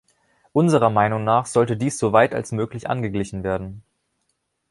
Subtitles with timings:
[0.51, 3.83] Unserer Meinung nach sollte dies so weit als möglich angeglichen werden.